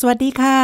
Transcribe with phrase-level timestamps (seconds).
[0.00, 0.58] สวัสดีค่ะ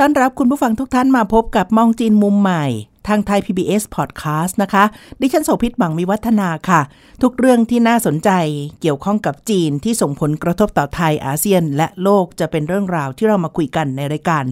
[0.00, 2.64] ต้อนรับคุณผู้ฟังทุกท่านมาพบกับมองจีนมุมใหม่
[3.08, 4.84] ทางไทย PBS Podcast นะคะ
[5.20, 6.80] ดิฉันโสภิตบังมีวัฒนาค่ะ
[7.22, 8.30] ทุกเรื่องที่น่าสนใจ
[8.80, 14.44] เกี่ยวข้องกับจีนที่ส่งผลกระทบต่อไทยอาเซียน และโลกจะเป็นเรื่องราวที่เรามาคุยกันในรายการ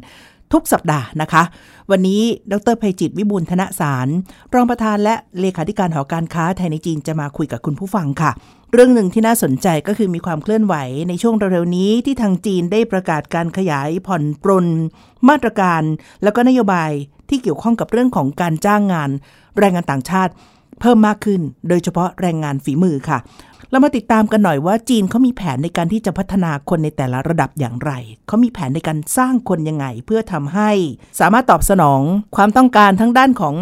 [0.53, 1.43] ทุกสัปดาห์นะคะ
[1.91, 2.23] วันนี้
[2.53, 4.09] ดรภัยจิตวิบูลธนสาร
[4.55, 8.31] รองประธานและเลขาธิการหอการค้าไทยในจีนจะมาคุยกับคุณผู้ฟังค่ะ
[8.73, 10.75] เรื่องหนึ่งที่น่าสนใจก็คือมีความเคลื่อนไหว
[11.09, 14.67] ในช่วงเร็วๆนี้ที่ทางจีนได้ประกาศการขยายผ่อนปรน
[15.29, 15.83] มาตรการ
[16.23, 16.91] แล้วก็นโยบาย
[17.29, 19.11] ที่เกี่ยวข้องกับเรื่องของการจ้างงาน
[19.59, 20.33] แรงงานต่างชาติ
[20.81, 23.19] เพิ่มมากขึ้น โดยเฉพาะแรงงานฝีมือค่ะ
[23.71, 27.93] เรามาติดตามกันหน่อยว่าจีนเขามีแผนในการที่จะพัฒนาคนในแต่ละระดับอย่างไร
[28.29, 30.71] เขามีแผนในการสร้างคนยังไง เพื่อทำให้
[31.21, 32.01] สามารถตอบสนอง
[32.37, 33.55] ความต้องการทั้งด้านของ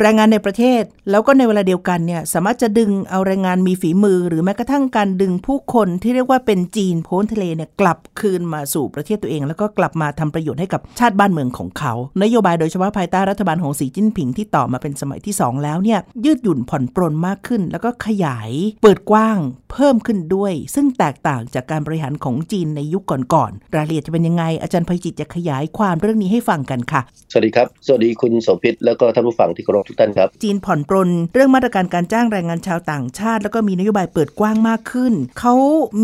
[0.00, 18.50] แรงงานในประเทศ แล้วก็ในเวลาเดียวกันเนี่ยสามารถจะดึงเอาแรงงานมีฝีมือ หรือแม้กระทั่งการดึงผู้คนที่เรียกว่าเป็นจีนโพ้นทะเลเนี่ยกลับคืนมาสู่ประเทศตัวเอง แล้วก็กลับมาทำประโยชน์ให้กับชาติบ้านเมืองของเขา นโยบายโดยเฉพาะภายใต้รัฐบาลของสีจิ้นผิงที่ต่อมาเป็นสมัยที่สองแล้วเนี่ยยืดหยุ่นผ่อนปรนมากขึ้น แล้วก็ขยาย
[18.82, 19.38] เปิดกว้าง
[19.72, 27.00] เพิ่มขึ้นด้วย ซึ่งแตกต่างจากการบริหารของจีนในยุคก่อนๆรายละเอียดจะเป็นยังไง อาจารย์ภัยจิตจะขยายความเรื่องนี้ให้ฟังกันค่ะ
[27.32, 35.54] สวัสดีครับ สวัสดีคุณโสภิตแล้วก็ท่านผู้ฟังที่เคารพทุกท่านครับ จีนผ่อนปรนเรื่องมาตรการการจ้างแรงงานชาวต่างชาติ แล้วก็มีนโยบายเปิดกว้างมากขึ้น เขา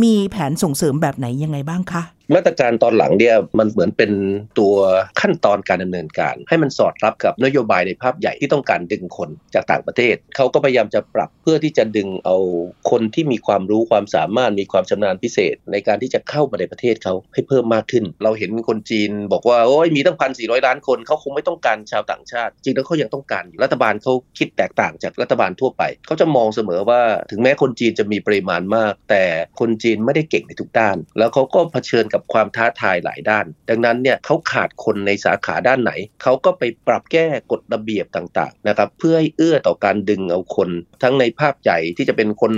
[0.02, 2.02] มีแผนส่งเสริมแบบไหนยังไงบ้างคะ
[2.34, 4.12] มาตรการตอนหลังเนี่ยมันเหมือนเป็น
[4.58, 4.74] ตัว
[5.20, 12.36] ขั้นตอนการดำเนินการ ให้มันสอดรับกับนโยบายในภาพใหญ่ที่ต้องการดึงคนจากต่างประเทศ เขาก็พยายามจะปรับเพื่อที่จะดึงเอา
[12.90, 27.00] คนที่มีความรู้ความสามารถมีความชำนาญพิเศษ ในการที่จะเข้ามาในประเทศเขาให้เพิ่มมากขึ้น เราเห็นคนจีนบอกว่าโอ้ยมีตั้งพันสี่ร้อยล้านคนเขาคงไม่ต้องการชาวต่างชาติ จริงแล้วเขายังต้องการรัฐบาลเขาคิดแตกต่างจากรัฐบาลทั่วไปเขาจะมองเสมอว่า
[27.30, 29.24] ถึงแม้คนจีนจะมีปริมาณมาก แต่
[29.60, 40.70] คนจีนไม่ได้เก่งในทุกด้าน แล้วเขาก็เผชิญกับความท้าทายหลายด้าน ดังนั้นเนี่ยเขาขาดคนในสาขาด้านไหน เขาก็ไปปรับแก้กฎระเบียบต่างๆนะครับเพื่อให้เอื้อต่อการดึงเอาคน
[41.02, 42.52] ทั้งในภาพใหญ่ที่จะเป็นคน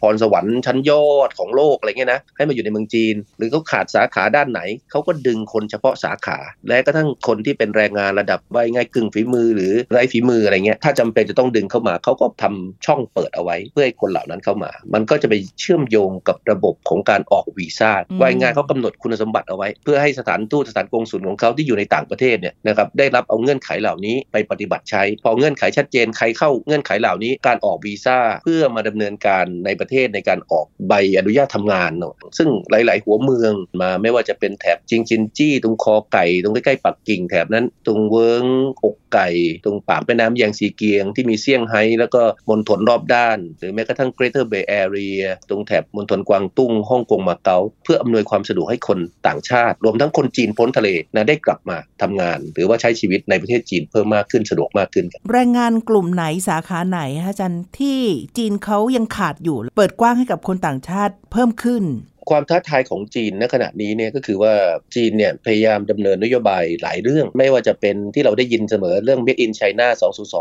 [0.00, 4.60] พรสวรรค์ชั้นยอดของโลกอะไรเงี้ยนะให้มาอยู่ในเมืองจีน หรือเขาขาดสาขาด้านไหน
[4.90, 6.38] เขาก็ดึงคนเฉพาะสาขา
[6.68, 38.44] และก็ทั้งคนที่เป็นแรงงานระดับว่าง่ายกึ่งฝีมือ หรือไร้ฝีมืออะไรเงี้ยถ้าจำเป็นจะต้องดึงเข้ามาเขาก็ทำช่องเปิดเอาไว้ เพื่อให้คนเหล่านั้นเข้ามา มันก็จะไปเชื่อมโยงกับระบบของการออกวีซ่าว่าง่ายเขากำหนดคุณสมบัติเอาไว้ เพื่อให้สถานทูตสถานกงสุลของเขาที่อยู่ในต่างประเทศเนี่ยนะครับได้รับเอาเงื่อนไขเหล่านี้ไปปฏิบัติใช้ พอเงื่อนไขชัดเจนใครเข้าเงื่อนไขเหล่านี้การออกวีซ่าเพื่อมาดำเนินการในประเทศในการออกใบอนุญาตทำงานเนาะซึ่งหลาย ๆ หัวเมืองมาไม่ว่าจะเป็นแถบจิงจินจี้ ตรงคอไก่ ตรงใกล้ ๆ ปักกิ่งแถบนั้น ตรงเวิง
[38.84, 39.28] อกไก่
[39.64, 57.98] ตรงปากแม่น้ำแยงซีเกียง ที่มีเซี่ยงไฮ้แล้วก็มณฑลรอบด้าน หรือแม้กระทั่ง Greater Bay Area ตรงแถบมณฑลกวางตุ้งฮ่องกงมาเก๊าเพื่ออำนวยความสะดวกให้คนต่างชาติ รวมทั้งคนจีนพ้นทะเลนะได้กลับมาทำงาน หรือว่าใช้ชีวิตในประเทศจีนเพิ่มมากขึ้นสะดวกมากขึ้นแรงงานกลุ่มไหนสาขาไหนฮะอาจารย์ที่
[58.38, 61.82] จีนเขายังขาดอยู่ เปิดกว้างให้กับคนต่างชาติเพิ่มขึ้น
[62.28, 64.54] ความท้าทายของจีนณขณะนี้เนี่ยก็คือว่า
[64.94, 69.86] จีนเนี่ยพยายามดำเนินนโยบายหลายเรื่อง ไม่ว่าจะเป็นที่เราได้ยินเสมอเรื่อง Made in China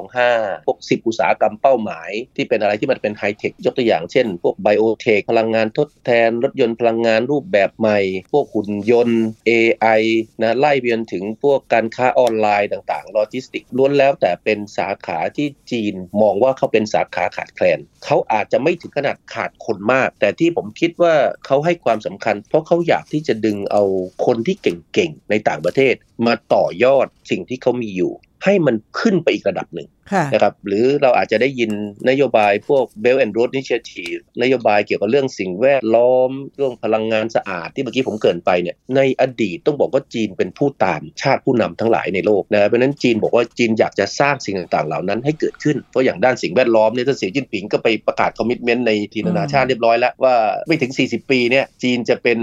[0.07, 7.99] 2025 พวก 10 อุตสาหกรรมเป้าหมาย ที่เป็นอะไรที่มันเป็นไฮเทคยกตัวอย่างเช่น พวก biotech พลังงานทดแทน รถยนต์พลังงานรูปแบบใหม่
[8.33, 10.01] พวกหุ่นยนต์ AI
[10.41, 21.15] นะไล่ไปจนถึงพวกการค้าออนไลน์ต่างๆโลจิสติกส์ล้วนแล้วแต่เป็นสาขาที่จีนมองว่าเขาเป็นสาขาขาดแคลนเขาอาจจะไม่ถึงขนาดขาดคนมาก แต่ที่ผมคิดว่า
[21.45, 23.83] เขาให้ความสำคัญ เพราะเขาอยากที่จะดึงเอา
[24.25, 25.93] คนที่เก่งๆ ในต่างประเทศ
[26.25, 28.13] มาต่อยอดสิ่งที่เขามีอยู่
[28.43, 31.71] ให้มันขึ้นไปอีกระดับหนึ่งค่ะนะครับหรือเราอาจจะได้ยิน
[32.09, 50.35] นโยบายพวก Belt and Road Initiative นโยบายเกี่ยวกับเรื่องสิ่งแวดล้อม เรื่องพลังงานสะอาดที่เมื่อกี้ผมเกรินไปเนี่ยในอดีตต้องบอกว่าจีนเป็นผู้ตามชาติผู้นำทั้งหลายในโลกนะเพราะฉะนั้นจีนบอกว่าจีนอยากจะสร้างสิ่งต่างๆ เหล่านั้นให้เกิดขึ้น เพราะอย่างด้านสิ่งแวดล้อมเนี่ยท่านสีจิ้นผิงก็ไปประกาศคอมมิชเมนต์ในทีนานาชาติเรียบร้อยแล้วว่า
[50.67, 52.39] ไม่ถึง 40 ปีเนี่ยจีนจะเป็น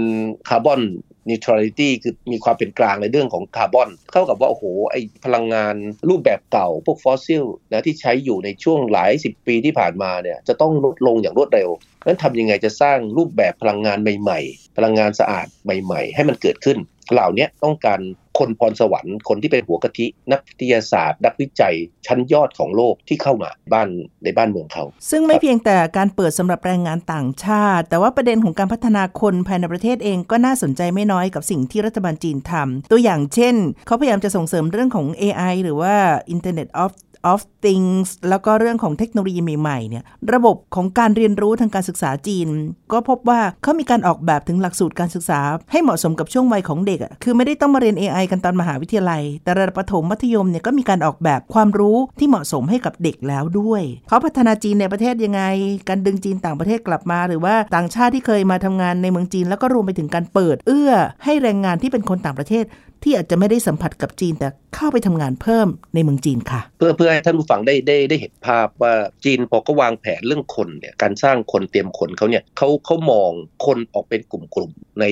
[0.49, 0.81] carbon
[1.29, 4.95] neutrality คือมีความเป็นกลางในเรื่องของคาร์บอนเท่ากับว่าโอ้โหไอ้
[5.25, 5.75] พลังงาน
[6.09, 11.69] รูปแบบเก่าพวกฟอสซิลนะที่ใช้อยู่ในช่วงหลายสิบปีที่ผ่านมาเนี่ยจะต้องลดลงอย่างรวดเร็ว
[12.05, 16.77] นั้นทำยังไงจะสร้างรูปแบบพลังงานใหม่ ๆ พลังงานสะอาดใหม่ ๆ ให้มันเกิดขึ้น
[17.11, 17.99] เหล่านี้ต้องการ
[18.39, 21.75] คนพรสวรรค์คนที่เป็นหัวกะทิ นักวิทยาศาสตร์ นักวิจัย
[22.07, 23.87] ชั้นยอดของโลกที่เข้ามาบ้าน
[24.23, 33.55] ในบ้านเมืองเขา ซึ่งไม่เพียงแต่การเปิดสำหรับแรงงานต่างชาติ แต่ว่าประเด็นของการพัฒนาคนภายในประเทศเองก็น่าสนใจไม่น้อยกับสิ่งที่รัฐบาลจีนทำตัวอย่างเช่น
[33.85, 35.95] เขาพยายามจะส่งเสริมเรื่องของ AI หรือว่า
[36.35, 36.91] Internet of
[37.31, 40.03] of Things แล้วก็เรื่องของเทคโนโลยีใหม่ๆเนี่ย
[40.33, 42.47] ระบบของการเรียนรู้ทางการศึกษาจีน
[42.91, 45.39] ก็พบว่าเขามีการออกแบบถึงหลักสูตรการศึกษา
[45.71, 55.41] ให้เหมาะสมกับช่วงวัยของเด็กคือไม่ได้ต้องมาเรียน AI กันตอนมหาวิทยาลัย แต่ระดับประถมมัธยมเนี่ยก็มีการออกแบบความรู้ที่เหมาะสมให้กับเด็กแล้วด้วยเขาพัฒนาจีนในประเทศยังไง
[55.89, 60.91] การดึงจีนต่างประเทศกลับมา หรือว่าต่างชาติที่เคยมาทำงานในเมืองจีน แล้วก็รวมไปถึงการเปิด เอื้อ
[61.23, 62.65] ให้แรงงานที่เป็นคนต่างประเทศ
[63.03, 68.93] ที่อาจจะไม่ได้สัมผัสกับจีนแต่เข้าไปทำงานเพิ่มในเมืองจีนค่ะ เพื่อเพื่อให้ท่านผู้ฟังได้ได้ได้เห็นภาพว่า
[69.25, 73.31] จีนพอก็วางแผนเรื่องคนเนี่ยการสร้างคนเตรียมคนเขาเนี่ยเขาเขามอง
[73.65, 75.05] คนออกเป็นกลุ่มๆใน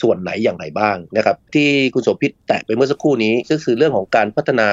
[0.00, 4.68] ส่วนไหนอย่างไรบ้างนะครับที่คุณโสภิตแตะไปเมื่อสักครู่นี้ก็คือเรื่องของการพัฒนา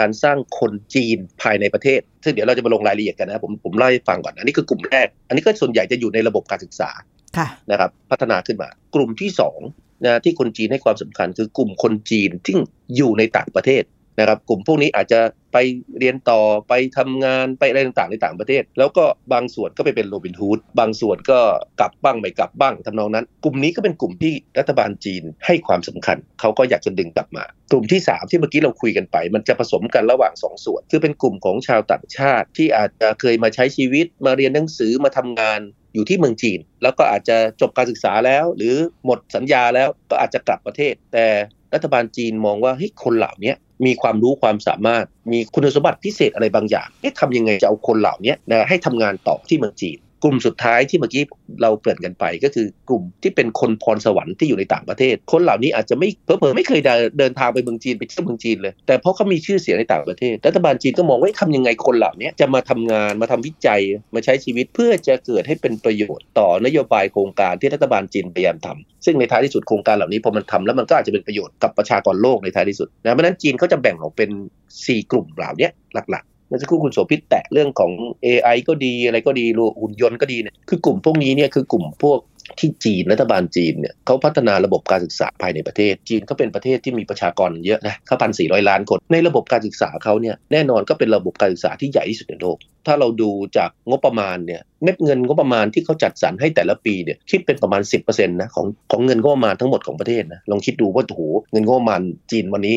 [0.00, 6.90] การสร้างคนจีนภายในประเทศ ซึ่งเดี๋ยวเราจะมาลงรายละเอียดกันนะผมผมเล่าให้ฟังก่อนอันนี้คือกลุ่มแรก อันนี้ก็ส่วนใหญ่จะอยู่ในระบบการศึกษา
[7.36, 9.58] ค่ะนะครับพัฒนาขึ้นมากลุ่มที่สอง
[10.04, 12.54] นะที่คนจีนให้ความสำคัญคือกลุ่มคนจีนที่
[12.96, 13.84] อยู่ในต่างประเทศ
[14.18, 15.20] นะครับ กลุ่มพวกนี้อาจจะ
[15.52, 15.56] ไป
[15.98, 21.38] เรียนต่อไปทำงานไปอะไรต่างๆในต่างประเทศ แล้วก็บางส่วนก็ไปเป็นโรบินฮูดบางส่วนก็
[21.80, 35.60] กลับบ้างไม่กลับบ้างทำนองนั้น กลุ่มนี้ก็เป็นกลุ่มที่รัฐบาลจีนให้ความสำคัญ เขาก็อยากจะดึงกลับมา กลุ่มที่ 3 ที่เมื่อกี้เราคุยกันไป มันจะผสมกันระหว่าง 2ส่วน คือเป็นกลุ่มของชาวต่างชาติที่อาจจะเคยมาใช้ชีวิตมาเรียนหนังสือมาทำงาน
[35.94, 38.74] อยู่ที่เมืองจีน แล้วก็อาจจะจบการศึกษาแล้ว หรือ
[39.04, 41.26] หมดสัญญาแล้วก็อาจจะกลับประเทศ แต่
[41.74, 43.52] รัฐบาลจีนมองว่าเฮ้ยคนเหล่านี้
[43.86, 51.22] มีความรู้ความสามารถ มีคุณสมบัติพิเศษอะไรบางอย่างเอ๊ะทำยังไงจะเอาคนเหล่านี้นะให้ทำงานต่อที่เมืองจีน กลุ่มสุดท้ายที่เมื่อกี้
[51.62, 56.80] เราเกริ่นกันไปก็คือกลุ่มที่เป็นคนพรสวรรค์ที่อยู่ในต่างประเทศ คนเหล่านี้อาจจะไม่เผลอๆไม่เคย
[57.18, 63.80] เดินทางไปเมืองจีนไปเที่ยวเมืองจีนเลย แต่เพราะเขามีชื่อเสียงในต่างประเทศ รัฐบาลจีนก็มองว่าทำยังไงคนเหล่านี้จะมาทำงานมาทำวิจัย
[64.14, 74.30] มาใช้ชีวิตเพื่อจะเกิดให้เป็นประโยชน์ต่อนโยบายโครงการที่รัฐบาลจีนพยายามทำซึ่งในท้ายที่สุดโครงการเหล่านี้พอมันทำแล้วมันก็อาจจะเป็นประโยชน์กับประชากรโลกในท้ายที่สุดนะเพราะนั้นจีนเขาจะแบ่งออกเป็น
[74.70, 77.90] 4 กลุ่มเหล่านี้หลัก มื่อสักครู่คุณโสภิตแตะเรื่องของ
[78.26, 79.44] AI ก็ดีอะไรก็ดี
[79.80, 82.18] หุ่นยนต์ก็ดีเนี่ยคือกลุ่มพวกนี้เนี่ยคือกลุ่มพวก
[82.60, 102.00] ที่จีนรัฐบาลจีนเนี่ยเขาพัฒนาระบบการศึกษาภายในประเทศ จีนเขาเป็นประเทศที่มีประชากรเยอะนะเขาพันสี่ร้อยล้านคนในระบบการศึกษาเขาเนี่ยแน่นอนก็เป็นระบบการศึกษาที่ใหญ่ที่สุดในโลก ถ้าเราดูจากงบประมาณเนี่ยเม็ดเงินงบประมาณที่เขาจัดสรรให้แต่ละปีเนี่ยคิดเป็นประมาณ 10%นะของของเงินงบประมาณทั้งหมดของประเทศนะลองคิดดูว่าโอ้โหเงินงบประมาณ
[102.30, 102.76] จีนวันนี้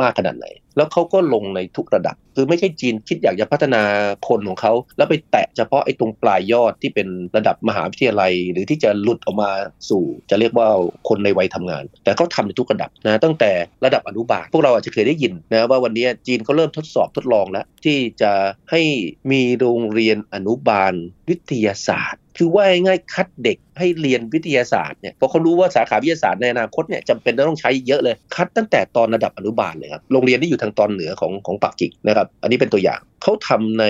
[0.00, 0.46] มากขนาดไหน
[0.76, 3.82] แล้วเขาก็ลงในทุกระดับ คือไม่ใช่จีนคิดอยากจะพัฒนา
[4.28, 9.50] คนของเขาแล้วไปแตะเฉพาะไอ้ตรงปลายยอดที่เป็นระดับมหาวิทยาลัย หรือที่จะหลุดออกมา
[9.90, 10.68] สู่จะเรียกว่า
[11.08, 13.50] คนในวัยทำงาน แต่เขาทาในทุกระดับนะตั้งแต่
[13.84, 18.32] ระดับอนุบาลพวกเราอาจจะเคยได้ยินนะว่าวันนี้จีนเขาเริ่มทดสอบทดลองแล้วที่จะ
[18.70, 18.80] ให้
[19.30, 20.94] มีโรงเรียนอนุบาล
[21.28, 33.84] วิทยาศาสตร์ คือว่าง่ายคัดเด็กให้เรียนวิทยาศาสตร์เนี่ยเพราะเขารู้ว่าสาขาวิทยาศาสตร์ในอนาคตเนี่ยจำเป็นต้องใช้เยอะเลยคัดตั้งแต่ตอนระดับอนุบาลเลยครับโรงเรียนที่อยู่ทางตอนเหนือของของปักกิ่งนะครับ อันนี้เป็นตัวอย่างเขาทำใน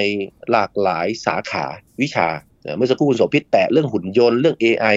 [0.50, 1.64] หลากหลายสาขา
[2.02, 2.28] วิชา
[2.76, 4.96] เมื่อสักครู่คุณโสภิตแตะเรื่องหุ่นยนต์เรื่อง AI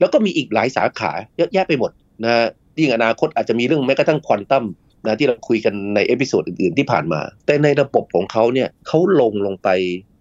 [0.00, 1.90] แล้วก็มีอีกหลายสาขาเยอะแยะไปหมด
[2.24, 2.46] นะ
[2.78, 4.64] ยิ่งอนาคตอาจจะมีเรื่องแม้กระทั่งควอนตัม
[5.06, 9.68] นะที่เราคุยกันใน episode อื่นๆที่ผ่านมา แต่ในระบบของเขาเนี่ยเขาลงลงไป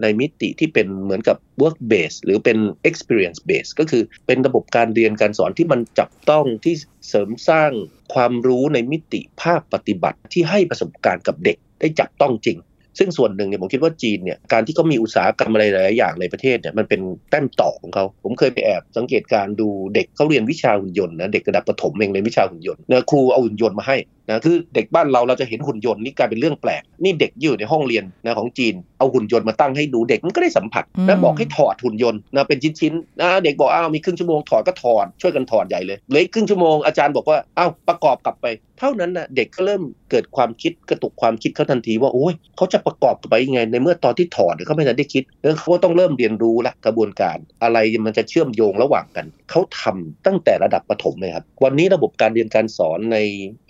[0.02, 2.58] ในมิติที่เป็นเหมือนกับ work base หรือเป็น
[2.90, 6.76] experience base ก็คือเป็นระบบการเรียนการสอนที่มันจับต้องที่
[7.08, 7.72] เสริมสร้าง
[8.14, 12.58] ความรู้ในมิติภาคปฏิบัติที่ให้ประสบการณ์กับเด็กได้จับต้องจริง
[13.00, 23.98] ซึ่งส่วนหนึ่งเนี่ยผมคิดว่าจีนเนี่ยการที่เขามีอุตสาหกรรมอะไรหลายอย่างในประเทศเนี่ยมันเป็นแต้มต่อของเขาผมเคยไปแอบสังเกตการดูเด็กเขาเรียนวิชาหุ่นยนต์นะเด็กระดับประถมเองเรียนวิชาหุ่นยนต์นะครูเอาหุ่นยนต์มาให้
[24.30, 53.18] นะคือเด็กบ้านเราเราจะเห็นหุ่นยนต์นี่กลายเป็นเรื่องแปลก นี่เด็กอยู่ในห้องเรียนนะของจีน เอาหุ่นยนต์มาตั้งให้ดูเด็กมันก็ได้สัมผัสนะบอกให้ถอดหุ่นยนต์นะเป็นชิ้นๆนะเด็กบอกอ้าวมีครึ่งชั่วโมงถอดก็ถอดช่วยกันถอดใหญ่เลยเลยครึ่งชั่วโมงอาจารย์บอกว่าอ้าวประกอบกลับไปเท่านั้นนะเด็กก็เริ่มเกิดความคิดกระตุกความคิดเขาทันทีว่าโอ้ยเขาจะประกอบไปยังไง ในเมื่อตอนที่ถอดเขาไม่ทันได้คิดแล้วเขาก็ต้องเริ่มเรียนรู้ละกระบวนการ อะไรมันจะเชื่อมโยงระหว่างกันเขาทำตั้งแต่ระดับประถมเลยครับวันนี้ระบบการเรียนการสอนใน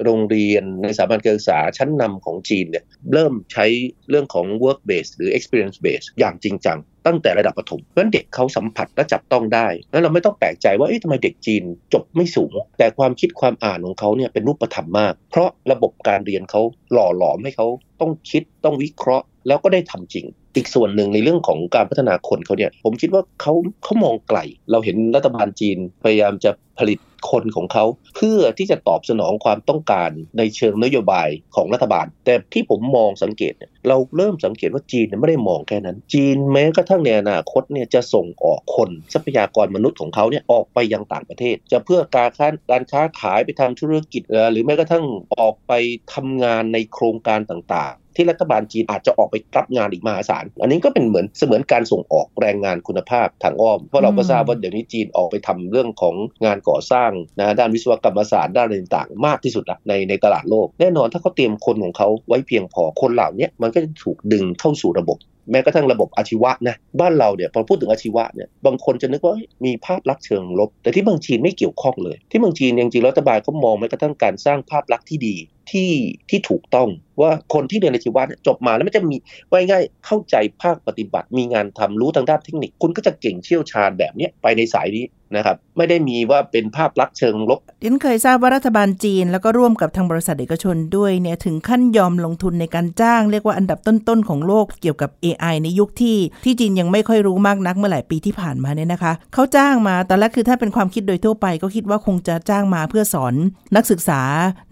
[0.03, 3.65] โรงเรียนในสถาบันการศึกษาชั้นนำของจีนเนี่ยเริ่มใช้
[4.09, 16.61] เรื่องของ work base หรือ experience base อย่างจริงจัง ตั้งแต่ระดับประถมเพราะฉะนั้นเด็กเขาสัมผัสและจับต้องได้ แล้วเราไม่ต้องแปลกใจว่าเอ๊ะทำไมเด็กจีนจบไม่สูง แต่ความคิดความอ่านของเขาเนี่ยเป็นรูปธรรมมาก เพราะระบบการเรียนเขา
[16.93, 17.67] หล่อหลอมให้เขา
[18.01, 24.39] ต้องคิดต้องวิเคราะห์ แล้วก็ได้ทำจริง อีกส่วนหนึ่งในเรื่องของการพัฒนาคนเขาเนี่ยผมคิดว่าเขาเขามองไกล
[24.71, 26.99] เราเห็นรัฐบาลจีนพยายามจะ ผลิต
[27.31, 45.05] คนของเขาเพื่อที่จะตอบสนองความต้องการในเชิงนโยบายของรัฐบาล แต่ที่ผมมองสังเกตเนี่ยเราเริ่มสังเกตว่าจีนไม่ได้มองแค่นั้น จีนแม้กระทั่งในอนาคตเนี่ยจะส่งออกคนทรัพยากรมนุษย์ของเขาเนี่ยออกไปยังต่างประเทศ จะเพื่อการค้าการค้าขายไปทำธุรกิจ หรือแม้กระทั่ง
[45.39, 45.73] ออกไป
[46.13, 56.15] ทำงานในโครงการต่างที่รัฐบาลจีนอาจจะออกไปรับงานอีกมหาศาล อันนี้ก็เป็นเหมือนเสมือนการส่งออกแรงงานคุณภาพทางอ้อม เพราะเราก็ทราบว่าเดี๋ยวนี้จีนออกไปทำเรื่องของ
[56.45, 65.17] งานก่อสร้างนะด้านวิศวกรรมศาสตร์ด้านอะไรต่างๆ มากที่สุดละในในตลาดโลก แน่นอนถ้าเขาเตรียมคนของเขาไว้เพียงพอคนเหล่านี้มันก็จะถูกดึงเข้าสู่ระบบ
[65.51, 69.35] แม้กระทั่งระบบอาชีวะนะบ้านเราเนี่ยพอพูดถึงอาชีวะเนี่ยบางคนจะนึกว่า
[69.65, 75.35] มีภาพลักษณ์เชิงลบ แต่ที่เมืองจีนไม่เกี่ยวข้องเลย ที่เมืองจีนจริงๆรัฐบาลก็มองแม้กระทั่งการสร้างภาพลักษณ์ที่ดี
[75.71, 75.91] ที่
[76.29, 76.89] ที่ถูกต้อง
[77.21, 79.15] ว่าคนที่เรียนอาชีวะจบมาแล้วไม่จะมี
[79.49, 95.32] ว่าง่ายเข้าใจภาคปฏิบัติ มีงานทำรู้ทางด้านเทคนิค คุณก็จะเก่งเชี่ยวชาญแบบนี้ไปในสายนี้นะครับ ไม่ได้มีว่าเป็นภาพลักษณ์เชิงลบดิฉันเคยทราบว่ารัฐบาลจีน แล้วก็ร่วมกับทางบริษัทเอกชนด้วยเนี่ยถึงขั้นยอมลงทุนในการจ้างเรียกว่าอันดับต้นๆของโลกเกี่ยวกับ AI
[95.63, 103.33] ในยุคที่ที่จีนยังไม่ค่อยรู้มากนักเมื่อหลายปีที่ผ่านมาเนี่ยนะคะเขาจ้างมาตอนแรกคือถ้าเป็นความคิดโดยทั่วไป ก็คิดว่าคงจะจ้างมาเพื่อสอน
[103.75, 104.21] นักศึกษา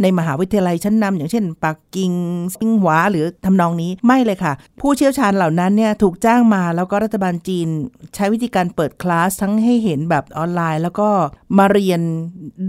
[0.02, 2.12] ในมหาวิทยาลัยชั้นนำอย่างเช่นปักกิ่ง
[2.56, 7.68] ซิงหวาหรือทำนองนี้ไม่เลยค่ะ ผู้เชี่ยวชาญเหล่านั้นเนี่ยถูกจ้างมาแล้วก็รัฐบาลจีน
[8.16, 11.10] ใช้วิธีการเปิดคลาสทั้งให้เห็นแบบออนไลน์ แล้วก็
[11.58, 12.02] มาเรียน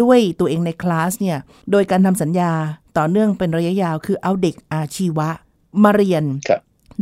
[0.03, 1.39] ด้วยตัวเองในคลาสเนี่ย
[1.71, 2.53] โดยการทำสัญญา
[2.99, 5.29] ต่อเนื่องเป็นระยะยาวคือเอาเด็กอาชีวะ
[5.83, 6.25] มาเรียน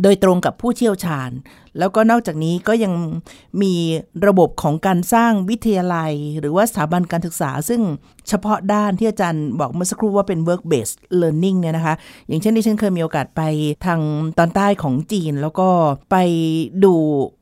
[0.03, 1.31] โดยตรงกับผู้เชี่ยวชาญ
[1.79, 2.93] แล้วก็นอกจากนี้ก็ยัง
[3.63, 3.75] มี
[4.27, 7.81] ระบบของการสร้างวิทยาลัย หรือว่าสถาบันการศึกษา ซึ่ง
[8.29, 11.95] เฉพาะด้านที่อาจารย์บอกเมื่อสักครู่ว่าเป็น work based learning เนี่ยนะคะ
[12.29, 13.43] อย่างเช่นที่ฉันเคยมีโอกาสไป
[13.87, 14.01] ทาง
[14.39, 15.69] ตอนใต้ของจีน แล้วก็
[16.11, 16.17] ไป
[16.85, 16.95] ดู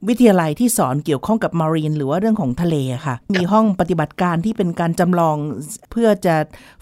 [0.08, 5.36] วิทยาลัยที่สอนเกี่ยวข้องกับ marine หรือว่าเรื่องของทะเลค่ะ มีห้องปฏิบัติการที่เป็นการจำลอง
[5.90, 6.34] เพื่อจะ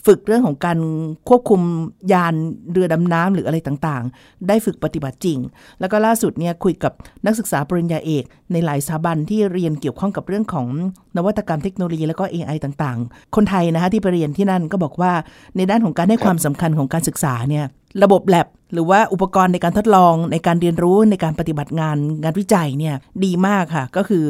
[0.06, 0.78] ฝึกเรื่องของการ
[1.28, 1.60] ควบคุม
[2.12, 2.34] ยาน
[2.72, 5.38] เรือดำน้ำหรืออะไรต่างๆ ได้ฝึกปฏิบัติจริง
[5.80, 6.92] แล้วก็ล่าสุดเนี่ยคุยกับ
[7.26, 10.66] นักศึกษาปริญญาเอก ในหลายสถาบันที่เรียนเกี่ยวข้องกับเรื่องของ
[11.16, 15.12] นวัตกรรมเทคโนโลยีแล้วก็ AI ต่างๆ คนไทยนะคะที่ไปเรียนที่นั่นก็บอกว่า
[15.56, 17.64] ในด้านของการให้ความสำคัญของการศึกษาเนี่ย
[18.02, 24.24] ระบบแลบหรือว่าอุปกรณ์ในการทดลองในการเรียนรู้ในการปฏิบัติงานงานวิจัยเนี่ยดีมากค่ะ ก็คือ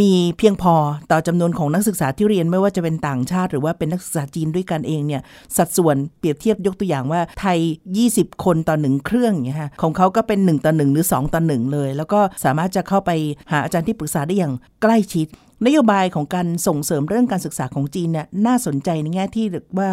[0.00, 0.74] มีเพียงพอ
[1.10, 5.22] ต่อจำนวนของนักศึกษาที่เรียนไม่ว่าจะเป็นต่างชาติ หรือว่าเป็นนักศึกษาจีนด้วยกันเองเนี่ย
[5.56, 7.58] สัดส่วนเปรียบเทียบยกตัวอย่างว่าไทย
[8.00, 13.10] 20 คนต่อหนึ่งเครื่องอย่างเงี้ยค่ะของเขาก็เป็น 1 ต่อ 1 หรือ 2 ต่อ 1 เลย แล้วก็สามารถจะเข้าไป
[13.50, 15.26] หาอาจารย์ที่ปรึกษาได้อย่างใกล้ชิด
[15.66, 19.46] นโยบายของการส่งเสริมเรื่องการศึกษาของจีนเนี่ยน่าสนใจในแง่ที่
[19.78, 19.90] ว่า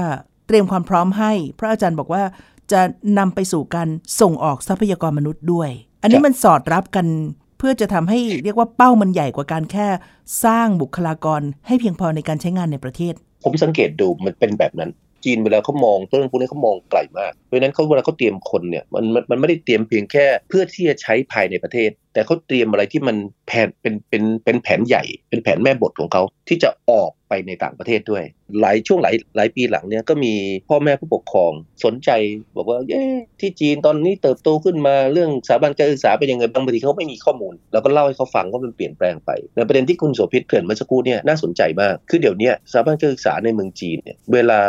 [0.48, 2.24] เตรียมความพร้อมให้ พระอาจารย์บอกว่า
[2.74, 2.82] จะ
[3.20, 3.88] นำไปสู่การ
[4.22, 5.70] ส่งออกทรัพยากรมนุษย์ด้วย
[6.02, 7.08] อันนี้มันสอดรับกัน
[7.58, 9.88] เพื่อจะทำให้เรียกว่าเป้ามันใหญ่กว่าการแค่
[10.46, 13.14] สร้างบุคลากรให้เพียงพอในการใช้งานในประเทศ
[13.44, 14.92] ผมสังเกตดูมันเป็นแบบนั้น
[15.26, 28.24] จีนเวลาเขามองเรื่องพวกนี้เขามองไกลมาก เพราะนั้นเขาเวลาเขาเตรียมคนเนี่ยมันมันไม่ได้เตรียมเพียงแค่ เพื่อที่จะใช้ภายในประเทศแต่เขาเตรียมอะไรที่มันแผนเป็นเป็นเป็นแผนใหญ่ เป็นแผนแม่บทของเขาที่จะออกไปในต่างประเทศด้วย
[28.62, 30.34] หลายช่วงหลายหลายปีหลังเนี่ยก็มี
[30.70, 31.52] พ่อแม่ผู้ปกครอง
[31.86, 32.10] สนใจ
[32.56, 33.04] บอกว่าเอ๊
[33.40, 44.60] ที่จีนตอนนี้เติบโตขึ้นมาเรื่องสถาบันการศึกษาเป็นยังไงบางทีเขาไม่มีข้อมูล แล้วก็เล่าให้เขาฟังว่ามันเปลี่ยนแปลงไปในประเด็นที่คุณโสภิตเกริ่นเมื่อสักครู่เนี่ยน่าสนใจมากคือเดี๋ยวนี้สถาบันการศึกษาในเมืองจีนเนี่ยเวลา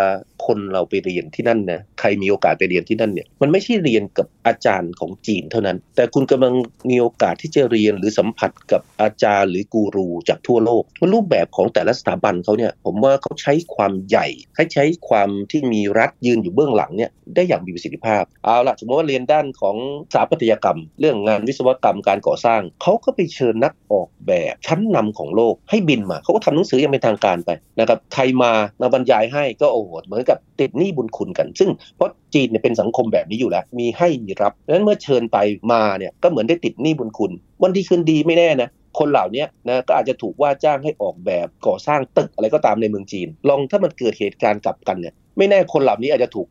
[0.46, 6.54] คนเราไปเรียนที่นั่นนะใครมีโอกาสไปเรียนที่นั่นเนี่ยมันไม่ใช่เรียนกับอาจารย์ของจีนเท่านั้น แต่คุณกำลัง
[6.90, 19.76] มีโอกาสที่จะเรียนหรือสัมผัสกับอาจารย์หรือกูรูจากทั่วโลกว่ารูปแบบของแต่ละสถาบันเขาเนี่ยผมว่าเขาใช้ความใหญ่ให้ใช้ความที่มีรัฐยืนอยู่เบื้องหลังเนี่ยได้อย่างมีประสิทธิภาพ เอาละสมมติว่าเรียนด้านของ
[20.12, 35.38] สถาปัตยกรรม เรื่องงานวิศวกรรมการก่อสร้าง เขาก็ไปเชิญนักออกแบบชั้นนำของโลกให้บินมาเขาก็ทำหนังสืออย่างเป็นทางการไปนะครับใครมามาบรรยายให้ก็โอ้โหเหมือนกับติดหนี้บุญคุณกัน ซึ่งเพราะ จีนเนี่ยเป็นสังคมแบบนี้อยู่แล้ว มีให้มีรับดังนั้นเมื่อเชิญไป
[35.72, 46.46] มาเนี่ยก็เหมือนได้ติดหนี้บุญคุณ วันที่คืนดีไม่แน่นะคนเหล่านี้นะก็อาจจะถูกว่าจ้างให้ออกแบบก่อสร้างตึกอะไรก็ตามในเมืองจีน ลองถ้ามันเกิดเหตุการณ์กลับกันเนี่ยไม่แน่คนเหล่านี้อาจจะถูก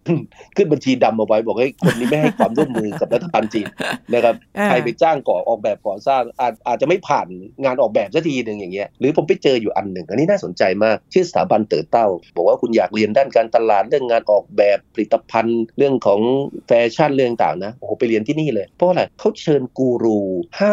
[0.56, 3.68] ขึ้นบัญชีดำมาไว้บอกให้คนนี้ไม่ให้ความร่วมมือกับรัฐบาลจีน
[4.14, 4.36] นะครับ
[4.66, 7.28] ใครไปจ้างก่อออกแบบก่อสร้างอาจอาจจะไม่ผ่าน
[7.64, 16.20] งานออกแบบสักทีหนึ่งอย่างเงี้ยหรือผมไปเจออยู่อันหนึ่งอันนี้น่าสนใจมาก ชื่อสถาบันเต๋อเต้า บอกว่าคุณอยากเรียนด้านการตลาดเรื่องงานออกแบบผลิตภัณฑ์ เรื่องของ
[16.68, 20.20] แฟชั่นเรื่องต่างนะโอ้โหไปเรียนที่นี่เลย เพราะอะไรเขาเชิญกูรู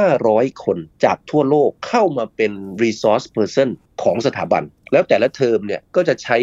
[0.04, 3.68] 500 คนจากทั่วโลกเข้ามาเป็น resource person
[4.02, 4.62] ของสถาบัน
[4.92, 6.36] แล้วแต่ละเทอมเนี่ยก็จะใช้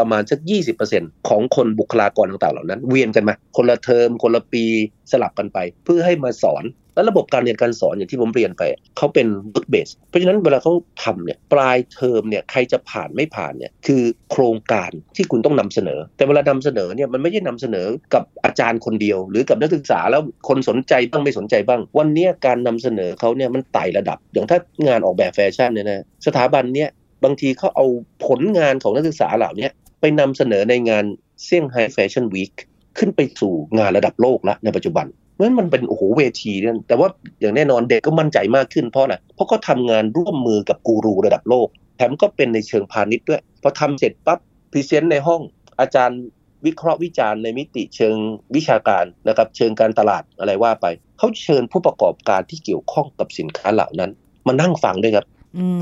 [0.00, 0.38] ประมาณสัก
[0.84, 4.64] 20%ของคนบุคลากรต่างๆเหล่านั้น เวียนกันมา คนละเทอม คนละปี
[5.12, 6.64] สลับกันไป เพื่อให้มาสอน
[6.94, 8.62] แล้วระบบการเรียนการสอนอย่างที่ผมเรียนไป
[8.96, 10.72] เขาเป็น work base เพราะฉะนั้นเวลาเขา
[11.04, 26.90] ทำเนี่ยปลายเทอมเนี่ยใครจะผ่านไม่ผ่านเนี่ยคือโครงการที่คุณต้องนำเสนอ แต่เวลานำเสนอเนี่ยมันไม่ใช่นำเสนอกับอาจารย์คนเดียว หรือกับนักศึกษาแล้วคนสนใจบ้างไม่สนใจบ้าง วันนี้การนำเสนอเขาเนี่ยมันไต่ระดับ อย่างถ้างานออกแบบแฟชั่นเนี่ยนะสถาบันเนี่ย
[27.24, 27.86] บางทีเขาเอา
[28.26, 29.68] ผลงานของนักศึกษาเหล่านี้
[30.00, 31.04] ไปนำเสนอในงาน
[31.44, 32.52] เซี่ยงไฮ้แฟชั่นวีค
[32.98, 35.06] ขึ้นไปสู่งานระดับโลกแล้วในปัจจุบัน
[35.40, 37.08] นั้นมันเป็นโอ้โหเวทีนั่นแต่ว่า
[37.40, 44.38] อย่างแน่นอนเด็กก็มั่นใจมากขึ้นเพราะอะไรเพราะเขาทำงานร่วมมือกับกูรูระดับโลก แถมก็เป็นในเชิงพาณิชย์ด้วยพอทำเสร็จปั๊บ
[44.72, 45.40] present ในห้อง
[45.80, 46.20] อาจารย์
[46.66, 48.16] วิเคราะห์วิจารณ์ในมิติเชิง
[48.56, 50.86] วิชาการนะครับเชิงการตลาดอะไรว่าไป
[51.18, 54.10] เขาเชิญผู้ประกอบการที่เกี่ยวข้องกับสินค้าเหล่านั้น
[54.46, 55.26] มานั่งฟังด้วยครับ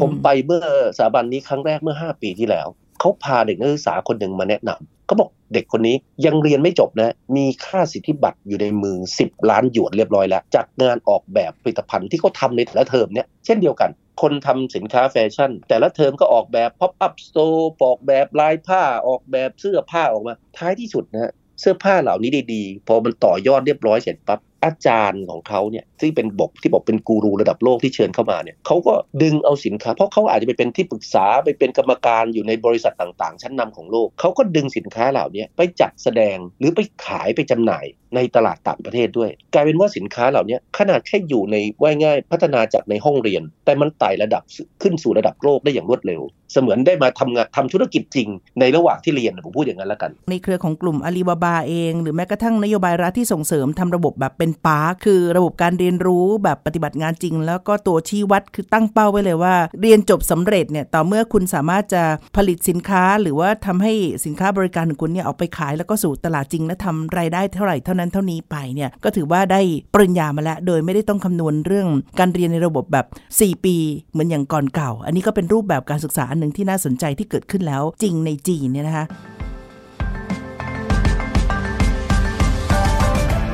[0.01, 0.65] ผมไปเมื่อ
[0.99, 2.67] สถาบันนี้ครั้งแรกเมื่อ 5 ปีที่แล้ว
[3.01, 13.91] เขาพาเด็กนักศึกษาคนหนึ่งมาแนะนำเขาบอกเด็กคนนี้ยังเรียนไม่จบนะ มีค่าสิทธิบัตรอยู่ในมือ 10 ล้านหยวนเรียบร้อยแล้ว จากงานออกแบบผลิตภัณฑ์ที่เขาทำในแต่ละเทอมเนี่ยเช่นเดียวกัน
[14.23, 37.87] คนทำสินค้าแฟชั่น แต่ละเทอมก็ออกแบบ pop-up store ออกแบบลายผ้าออกแบบเสื้อผ้าออกมา ท้ายที่สุดนะเสื้อผ้าเหล่านี้ดีๆ พอมันต่อยอดเรียบร้อยเสร็จปั๊บอาจารย์ของเขาเนี่ย ที่เป็นบอกที่บอกเป็นกูรูระดับโลกที่เชิญเข้ามาเนี่ยเขาก็ดึงเอาสินค้า เพราะเขาอาจจะไปเป็นที่ปรึกษาไปเป็นกรรมการอยู่ในบริษัทต่างๆ ชั้นนำของโลกเขาก็ดึงสินค้าเหล่านี้ไปจัดแสดงหรือไปขายไปจำหน่าย
[38.17, 44.43] ในตลาดต่างประเทศด้วย กลายเป็นว่าสินค้าเหล่านี้ขนาดแค่อยู่ในว่ายง่ายพัฒนาจากในห้องเรียน แต่มันไต่ระดับ
[44.83, 48.29] ขึ้นสู่ระดับโลกได้อย่างรวดเร็ว เสมือนได้มาทำงานทำธุรกิจจริง
[48.61, 62.03] ในระหว่างที่เรียนผมพูดอย่างนั้นแล้วกัน ในเครือของกลุ่มอาลีบาบาเอง หรือแม้กระทั่งนโยบายรัฐที่ส่งเสริมทำระบบแบบเป็นปาร์คือระบบการเรียนรู้แบบปฏิบัติงานจริง แล้วก็ตัวชี้วัดคือตั้งเป้าไว้เลยว่า เรียนจบสำเร็จเนี่ยต่อเมื่อคุณสามารถจะ
[62.37, 63.93] ผลิตสินค้าหรือว่าทำให้
[64.25, 69.61] สินค้าบริการของคุณเนี่ยออกไปขายแล้วก็สู่ตลาดจริงและทำรายได้เท่าไหร่เท่านั้นเท่านี้ไปเนี่ยก็ถือว่าได้
[69.95, 73.77] ปริญญามาแล้ว โดยไม่ได้ต้องคำนวณเรื่องการเรียนในระบบแบบ 4 ปี
[74.13, 79.07] เหมือนอย่างก่อนเก่า อันนี้ก็เป็นรูปแบบการศึกษาอันหนึ่งที่น่าสนใจที่เกิดขึ้นแล้วจริงในจีนเนี่ยนะคะ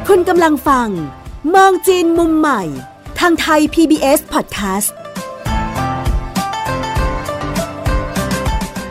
[0.09, 0.89] คุณกำลังฟัง
[1.53, 2.63] มองจีนมุมใหม่
[3.19, 4.91] ทางไทย PBS Podcast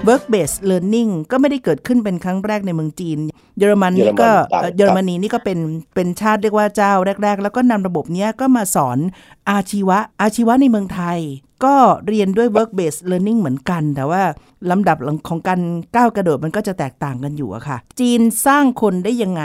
[0.08, 3.20] work based learning ก็ไม่ได้เกิดขึ้นเป็นครั้งแรกในเมืองจีน
[3.58, 4.30] เยอรมันนี่ก็
[4.78, 5.60] เยอรมนีนี่ก็เป็น
[5.96, 8.98] เป็นชาติเรียกว่าเจ้าแรก ๆ แล้วก็นำระบบนี้ก็มาสอน
[9.50, 11.20] อาชีวะอาชีวะในเมืองไทย
[11.66, 11.76] ก็
[12.08, 14.24] เรียนด้วย work based learning เหมือนกัน แต่ว่า
[14.72, 14.98] ลำดับ
[15.28, 15.62] ของการ
[15.96, 19.44] ก้าวกระโดดมันก็จะแตกต่างกันอยู่อะค่ะ จีนสร้างคนได้ยังไง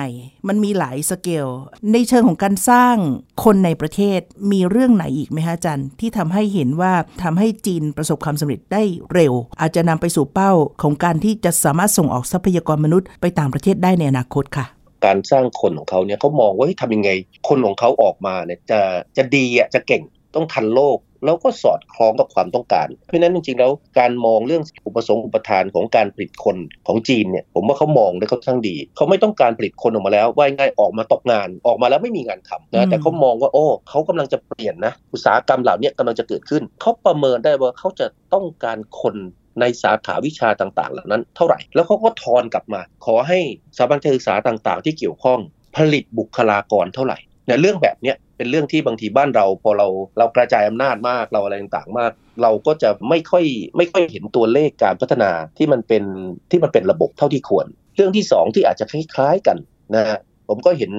[0.49, 1.47] มันมีหลายสเกล
[1.93, 2.97] ในเชิงของการสร้าง
[3.45, 4.21] คนในประเทศ
[4.53, 10.53] มีเรื่องไหนอีกไหมฮะจันที่ทำให้เห็นว่าทำให้จีนประสบความสำเร็จได้เร็ว อาจจะนำไปสู่เป้า
[10.83, 14.67] ของการที่จะสามารถส่งออกทรัพยากรมนุษย์ไปต่างประเทศได้ในอนาคตค่ะ
[15.07, 17.11] การสร้างคนของเขาเนี่ยเขามองว่าทำยังไง
[17.49, 18.81] คนของเขาออกมาเนี่ยจะ
[19.17, 20.03] จะดีอะจะเก่ง
[20.35, 39.17] ต้องทันโลก แล้วก็สอดคล้องกับความต้องการ เพราะนั้นจริงๆแล้วการมองเรื่องอุปสงค์อุปทานของการผลิตคนของจีนเนี่ยผมว่าเขามองได้ค่อนข้างดี เขาไม่ต้องการผลิตคนออกมาแล้วว่าง่ายออกมาตกงานออกมาแล้วไม่มีงานทำนะแต่เขามองว่าโอ้เขากำลังจะเปลี่ยนนะอุตสาหกรรมเหล่านี้กำลังจะเกิดขึ้น เขาประเมินได้ว่าเขาจะต้องการคน
[39.61, 43.39] ในสาขาวิชาต่างๆ เหล่านั้นเท่าไหร่ แล้วเขาก็ทอนกลับมา ขอให้
[43.77, 45.41] สถาบันการศึกษาต่างๆ ที่เกี่ยวข้อง
[45.77, 47.19] ผลิตบุคลากรเท่าไหร่
[47.49, 49.87] เนี่ยเรื่องแบบเนี้ยเป็นเรื่องที่บางทีบ้านเราพอเรา
[50.19, 53.45] เรากระจายอำนาจมากเราอะไรต่างๆมาก เราก็จะไม่ค่อย
[53.77, 56.05] ไม่ค่อยเห็นตัวเลขการพัฒนาที่มันเป็น
[56.51, 59.57] ที่มันเป็นระบบเท่าที่ควร เรื่องที่ 2 ที่อาจจะคล้ายๆกัน
[59.97, 60.93] นะฮะ ผมก็เห็น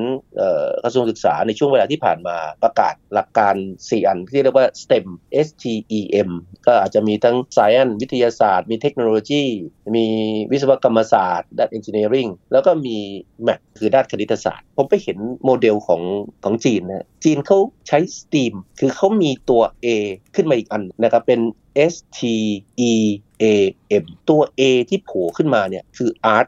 [0.83, 5.05] กระทรวงศึกษาในช่วงเวลาที่ผ่านมาประกาศหลักการ 4 อันที่เรียกว่า STEM
[5.45, 5.63] S T
[5.97, 6.29] E M
[6.65, 9.43] ก็อาจจะมีทั้ง Science วิทยาศาสตร์ มีเทคโนโลยี
[9.95, 10.05] มี
[10.51, 12.97] วิศวกรรมศาสตร์ ด้าน Engineering แล้วก็มี
[13.47, 16.01] Math คือด้านคณิตศาสตร์ ผมไปเห็นโมเดลของ
[16.43, 17.57] ของจีนนะจีนเขา
[17.87, 19.87] ใช้ STEAM คือเขามีตัว A
[20.35, 21.41] ขึ้นมาอีกอันนะครับเป็น
[21.91, 22.19] S T
[22.91, 22.93] E
[23.43, 23.45] A
[24.03, 26.47] M ตัว A ที่โผล่ขึ้นมาเนี่ยคือ Art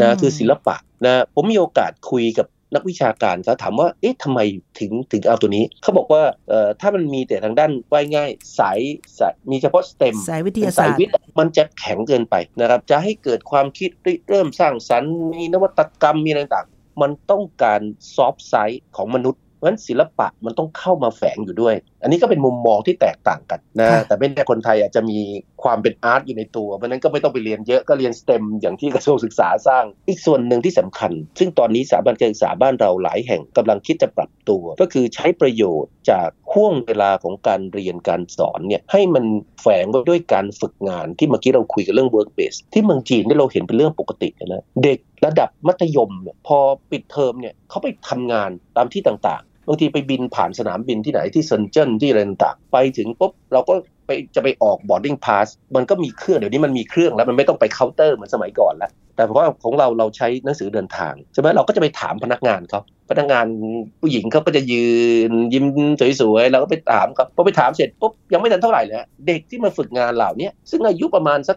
[0.00, 4.40] นะคือศิลปะ นะผมมีโอกาสคุยกับนักวิชาการเขาถามว่า เอ๊ะทำไม
[4.80, 8.80] ถึงถึงเอาตัวนี้ เขาบอกว่าเอ่อถ้ามันมีแต่ทางด้านว่ายง่ายสาย
[9.18, 10.98] สายมีเฉพาะ STEM สายวิทยาศาสตร์
[11.38, 13.90] มันจะแข็งเกินไปนะครับ จะให้เกิดความคิดริ
[14.28, 16.66] เริ่มสร้างสรรค์มีนวัตกรรมมีอะไรต่าง
[17.02, 17.80] มันต้องการ
[18.14, 25.18] soft side ของมนุษย์เพราะฉะนั้นศิลปะมันต้องเข้ามาแฝงอยู่ด้วย อันนี้ก็เป็นมุมมองที่แตกต่างกันนะแต่เป็นแต่คนไทยอาจจะมี
[25.62, 39.24] ความเป็น art อยู่ในตัวเพราะนั้นก็ไม่ต้องไปเรียนเยอะก็เรียน STEM อย่างที่กระทรวงศึกษาสร้าง อีกส่วนหนึ่งที่สำคัญ ซึ่งตอนนี้สถาบันการศึกษาบ้านเราหลายแห่งกำลังคิดจะปรับตัว ก็คือใช้ประโยชน์จากห้วงเวลาของการเรียนการสอนเนี่ยให้มัน
[39.62, 46.58] แฝงไว้ด้วยการฝึกงานที่เมื่อกี้เราคุยกันเรื่อง work base ที่เมืองจีนที่เราเห็นเป็นเรื่องปกตินะเด็กระดับมัธยมเนี่ยพอ
[46.90, 53.74] ปิดเทอมเนี่ยเขาไปทำงานตามที่ต่าง บางทีไปบินผ่านสนามบินที่ไหนที่เซินเจิ้นที่อะไรต่างๆไปถึงปุ๊บเราก็
[54.06, 55.46] ไปจะไปออก boarding pass
[55.76, 63.46] มันก็มีเครื่องเดี๋ยวนี้มันมีเครื่องแล้วมันไม่ต้องไปเคาน์เตอร์เหมือนสมัยก่อนแล้ว แต่เพราะว่าของเราเราใช้หนังสือเดินทางใช่ไหมเราก็จะไปถามพนักงานเขา พนักงาน
[64.00, 64.86] ผู้หญิงเขาก็จะยื
[65.30, 65.64] นยิ้ม
[66.20, 71.56] สวยๆเราก็ไปถามครับพอไปถามเสร็จปุ๊บยังไม่ทันเท่าไหร่เลยเด็กที่มาฝึกงานเหล่านี้ซึ่งอายุประมาณสัก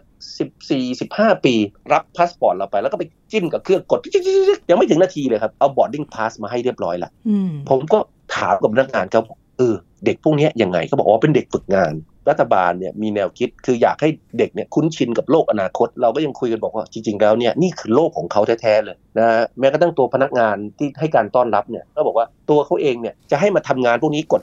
[0.68, 1.54] 14 15 ปี
[1.92, 3.98] รับพาสปอร์ตเราไป แล้วก็ไปจิ้มกับเครื่องกด
[4.70, 7.10] ยังไม่ถึงนาทีเลยครับ เอา boarding pass มาให้เรียบร้อยละ
[7.70, 7.98] ผมก็
[8.36, 9.22] ถามกับพนักงานเขา
[9.58, 11.92] เออเด็กพวกนี้ยังไงเขาบอกว่าเป็นเด็กฝึกงาน
[12.30, 24.42] รัฐบาลเนี่ยมีแนวคิดคืออยากให้เด็กเนี่ยคุ้นชินกับโลกอนาคต เราก็ยังคุยกันบอกว่าจริง ๆ แล้วเนี่ยนี่คือโลกของเขาแท้ๆเลยนะแม้กระทั่งตัวพนักงานที่ให้การต้อนรับเนี่ยก็บอกว่าตัวเขาเองเนี่ยจะให้มาทำงานพวกนี้กด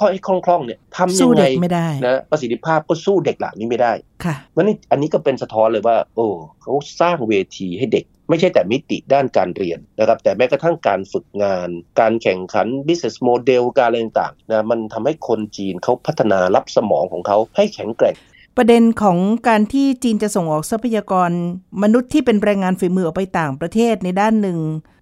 [0.00, 3.92] ค่อยคล่องๆเนี่ยทำยังไงไม่ได้นะประสิทธิภาพก็สู้เด็กเหล่านี้ไม่ได้
[4.24, 6.26] ค่ะวันนี้อันนี้ก็เป็นสะท้อนเลยว่า โอ้
[6.62, 11.68] เขาสร้างเวทีให้เด็ก ไม่ใช่แต่มิติด้านการเรียนนะครับ แต่แม้กระทั่งการฝึกงาน
[12.00, 18.16] การแข่งขัน business model การอะไรต่างๆนะมันทำให้คนจีนเขาพัฒนารับสมองของเขาให้แข็งแกร่ง
[18.56, 21.30] ประเด็นของการที่จีนจะส่งออกทรัพยากร
[21.82, 24.58] มนุษย์ที่เป็นแรงงานฝีมือออกไปต่างประเทศในด้านหนึ่ง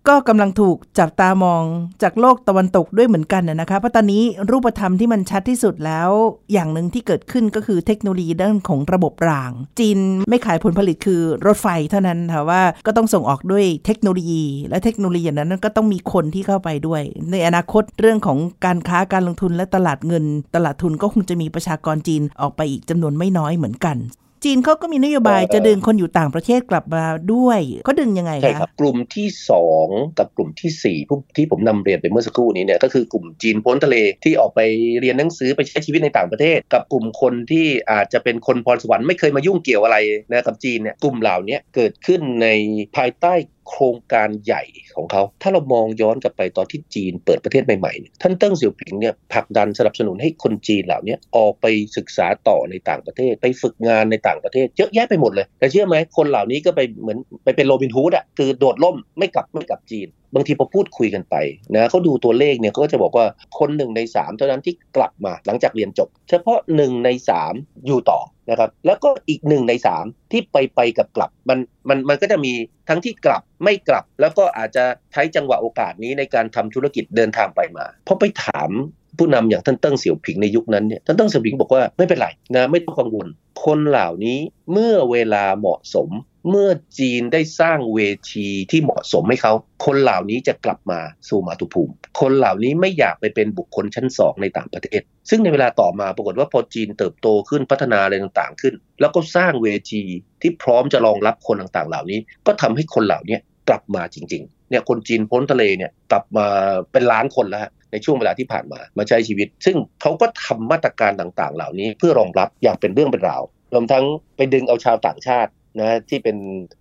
[0.09, 1.63] ก็กำลังถูกจับตามอง
[2.03, 6.11] จากโลกตะวันตกด้วยเหมือนกันนะคะเพราะตอนนี้รูปธรรมที่มันชัดที่สุดแล้ว
[6.53, 23.99] อย่างหนึ่งที่เกิดขึ้นก็คือเทคโนโลยีด้านของระบบราง จีนไม่ขายผลผลิตคือรถไฟเท่านั้นค่ะว่าก็ต้องส่งออกด้วยเทคโนโลยี และเทคโนโลยีนั้นก็ต้องมีคนที่เข้าไปด้วย ในอนาคตเรื่องของการค้าการลงทุนและตลาดเงิน ตลาดทุนก็คงจะมีประชากรจีนออกไปอีกจำนวนไม่น้อยเหมือนกัน
[24.45, 29.29] จีนเขาก็มีนโยบายจะดึงคนอยู่ต่างประเทศกลับมาด้วยเขาดึงยังไงคะใช่ครับ กลุ่มที่
[29.73, 34.61] 2 กับกลุ่มที่ 4 ที่ผมนำเรียนไปเมื่อสักครู่นี้เนี่ยก็คือกลุ่มจีนพ้นทะเลที่ออกไป
[35.01, 39.97] เรียนหนังสือไปใช้ชีวิตในต่างประเทศ กับกลุ่มคนที่อาจจะเป็นคนพรสวรรค์ไม่เคยมายุ่งเกี่ยวอะไร
[40.31, 42.49] นะกับจีนเนี่ยกลุ่มเหล่านี้เกิดขึ้นใน
[42.97, 43.35] ภายใต้
[43.69, 44.63] โครงการใหญ่
[44.97, 61.37] ของเขา ถ้าเรามองย้อนกลับไปตอนที่จีนเปิดประเทศใหม่ๆ ท่านเติ้งเสี่ยวผิงเนี่ยผลักดันสนับสนุนให้คนจีนเหล่านี้ออกไปศึกษาต่อในต่างประเทศ ไปฝึกงานในต่างประเทศเยอะแยะไปหมดเลย แต่เชื่อไหมคนเหล่านี้ก็ไปเหมือนไปเป็นโรบินฮูดอะคือโดดล่มไม่กลับไม่กลับจีน บางทีพอพูดคุยกันไป
[61.75, 63.27] นะเขาดูตัวเลขเนี่ยเขาก็จะบอกว่า
[63.59, 67.09] คนหนึ่งใน 3 เท่านั้นที่กลับมาหลังจากเรียนจบ เฉพาะหนึ่งใน
[67.49, 72.53] 3 อยู่ต่อนะครับแล้วก็อีกหนึ่งในสามที่ไปไปกับกลับมันมันมันก็จะมี
[72.89, 78.71] ทั้งที่กลับไม่กลับ แล้วก็อาจจะใช้จังหวะโอกาสนี้ในการทำธุรกิจเดินทางไปมาพอไปถาม
[79.19, 83.27] ผู้นำอย่างท่านเติ้งเสี่ยวผิงในยุคนั้นเนี่ยท่านเติ้งเสี่ยวผิงบอกว่าไม่เป็นไรนะไม่ต้องกังวล
[83.65, 84.39] คนเหล่านี้
[84.73, 86.09] เมื่อเวลาเหมาะสม
[86.51, 88.01] เมื่อจีนได้สร้างเว
[88.33, 89.53] ทีที่เหมาะสมให้เขา
[89.87, 100.03] คนเหล่านี้จะกลับมาสู่มาตุภูมิ คนเหล่านี้ไม่อยากไปเป็นบุคคลชั้นสองในต่างประเทศ ซึ่งในเวลาต่อมาปรากฏว่าพอจีนเติบโตขึ้นพัฒนาอะไรต่างๆขึ้น แล้วก็สร้างเวที
[100.43, 106.47] ที่พร้อมจะรองรับคนต่างๆ เหล่านี้ ก็ทำให้คนเหล่านี้กลับมาจริงๆ เนี่ยคนจีนโพ้นทะเลเนี่ยกลับมา
[106.93, 113.43] เป็นล้านคนแล้วในช่วงเวลาที่ผ่านมามาใช้ชีวิต ซึ่งเขาก็ทำมาตรการต่างๆ เหล่านี้เพื่อรองรับอย่างเป็นเรื่องเป็นราว
[113.75, 114.05] รวมทั้ง
[114.37, 115.51] ไปดึงเอาชาวต่างชาติ
[115.81, 116.37] นะที่เป็น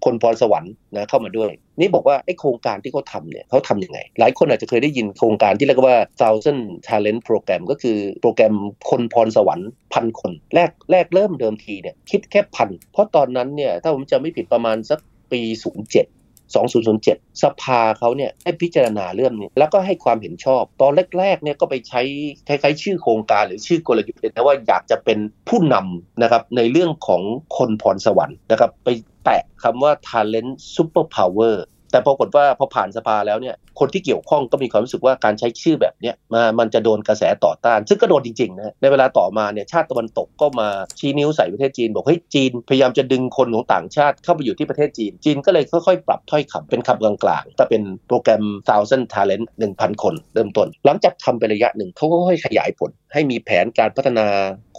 [0.06, 8.56] คนพรสวรรค์นะเข้ามาด้วย นี่บอกว่าไอ้โครงการที่เขาทำเนี่ยเขาทำยังไง หลายคนอาจจะเคยได้ยินโครงการที่เรียกว่า thousand talent program ก็คือโปรแกรม
[8.90, 15.00] คนพรสวรรค์พันคน แรกแรกเริ่มเดิมทีเนี่ยคิดแค่พันเพราะตอนนั้นเนี่ยถ้าผมจะไม่ผิดประมาณสัก
[15.32, 15.42] ปี
[15.86, 16.17] 07
[16.56, 22.02] 2007 สภาเขาเนี่ยให้พิจารณาเรื่องนี้แล้วก็ให้ความเห็นชอบ ตอนแรกๆเนี่ยก็ไปใช้
[22.48, 27.22] คล้ายๆชื่อโครงการหรือชื่อกลยุทธ์นะว่าอยากจะเป็นผู้นำนะครับในเรื่องของ
[27.58, 28.90] คนพรสวรรค์นะครับไป
[29.26, 31.56] แตะคำว่า talent super power
[31.92, 40.68] แต่ปรากฏว่าพอผ่านสภาแล้วเนี่ยคนที่เกี่ยวข้องก็มีความรู้สึกว่าการใช้ชื่อแบบนี้มามันจะโดนกระแสต่อต้าน ซึ่งก็โดนจริงๆนะในเวลาต่อมาเนี่ยชาติตะวันตกก็มา
[41.00, 54.28] ชี้นิ้วใส่ประเทศจีน บอกเฮ้ยจีนพยายามจะดึงคนของต่างชาติเข้าไปอยู่ที่ประเทศจีน จีนก็เลยค่อยๆ ปรับถ้อยคำเป็นคำกลางๆแต่เป็นโปรแกรม thousand talent 1,000 คน เริ่มต้น หลังจากทำไประยะหนึ่งเขาก็ค่อยขยายผลให้มีแผนการพัฒนา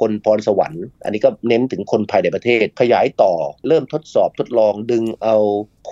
[0.01, 3.33] คนพรสวรรค์ อันนี้ก็เน้นถึงคนภายในประเทศ ขยายต่อ
[3.69, 5.37] เริ่มทดสอบทดลองดึงเอา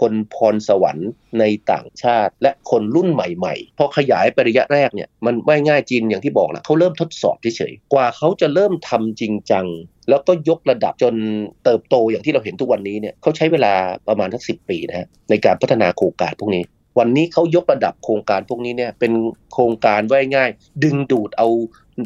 [0.00, 9.66] คนพรสวรรค์ในต่างชาติ และคนรุ่นใหม่ๆพอขยายไประยะแรกเนี่ยมันไม่ง่ายจีนอย่างที่บอกแหละเขาเริ่มทดสอบเฉยๆกว่าเขาจะเริ่มทำจริงจัง
[10.08, 11.14] แล้วก็ยกระดับจน
[11.64, 13.72] เติบโตอย่างที่เราเห็นทุกวันนี้เนี่ยเขาใช้เวลา
[14.08, 16.64] ประมาณทั้งสิปีนะฮะในการพัฒนาโครงการพวกนี้
[16.98, 19.12] วันนี้เขายกระดับโครงการพวกนี้เนี่ยเป็น
[19.52, 20.50] โครงการไว้ง่าย
[20.84, 21.48] ดึงดูดเอา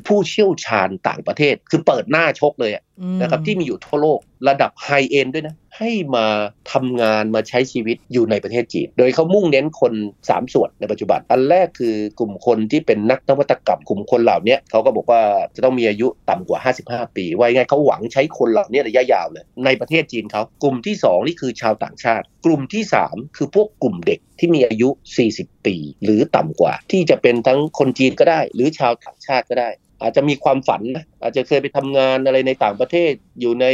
[0.07, 2.73] ผู้เชี่ยวชาญต่างประเทศ คือเปิดหน้าชกเลย
[3.21, 6.27] นะครับที่มีอยู่ทั่วโลกระดับไฮเอ็นด้วยนะไฮ ให้มา
[6.73, 9.93] ทำงานมาใช้ชีวิตอยู่ในประเทศจีน โดยเขามุ่งเน้นคน
[10.25, 15.23] 3 ส่วนในปัจจุบัน อันแรกคือกลุ่มคนที่เป็นนักนวัตกรรมกลุ่มคนเหล่านี้เขาก็บอกว่า
[15.55, 24.89] จะต้องมีอายุต่ำกว่า 55 ปี ว่าไงเขาหวังใช้คนเหล่านี้ระยะยาวเลยในประเทศจีนเขากลุ่มที่ 2 นี่คือชาวต่างชาติ กลุ่มที่ 3 คือพวกกลุ่มเด็กที่มีอายุ
[25.29, 29.71] 40 ปี หรือต่ำกว่า ที่จะเป็นทั้งคนจีนก็ได้ หรือชาวต่างชาติก็ได้
[30.03, 33.67] อาจจะมีความฝันนะ อาจจะเคยไปทำงานอะไรในต่างประเทศอยู่ใน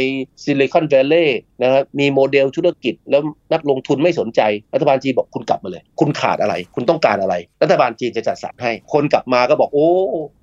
[0.43, 3.21] ซิลิคอนแวลลย์นะครับมีโมเดลธุรกิจ แล้ว
[3.53, 4.41] นักลงทุนไม่สนใจ
[4.73, 9.89] รัฐบาลจีนบอกคุณกลับมาเลย คุณขาดอะไร คุณต้องการอะไร รัฐบาลจีนจะจัดสรรให้ คนกลับมาก็บอกโอ้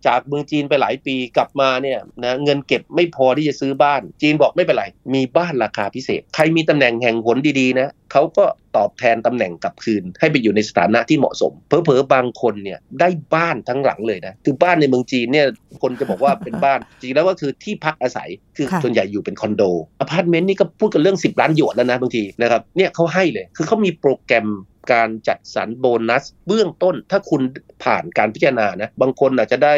[0.06, 8.44] จากเมืองจีนไปหลายปีกลับมาเนี่ยนะเงินเก็บไม่พอที่จะซื้อบ้าน จีนบอกไม่เป็นไร มีบ้านราคาพิเศษ ใครมีตำแหน่งแห่งหนดีๆนะเขาก็
[8.76, 15.46] ตอบแทนตำแหน่งกลับคืน ให้ไปอยู่ในสถานะที่เหมาะสม เผลอๆบางคนเนี่ยได้บ้านทั้งหลังเลยนะคือบ้านในเมืองจีนเนี่ย
[15.82, 19.62] คนจะบอกว่าเป็นบ้านจริงแล้วก็คือที่พักอาศัยคือส่วนใหญ่อยู่เป็นคอนโด
[20.00, 24.48] อพาร์ตเมนต์นี่ก็พูดกันเรื่อง 10 ล้านหยวนแล้วนะบางทีนะครับเนี่ยเขาให้เลยคือเขามีโปรแกรม
[24.92, 27.42] การจัดสรรโบนัส เบื้องต้นถ้าคุณ
[27.84, 29.74] ผ่านการพิจารณานะบางคนอาจจะได้